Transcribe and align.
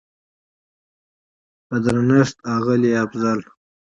په 1.67 1.75
درنښت 1.85 2.37
اغلې 2.55 2.91
افضل 3.03 3.39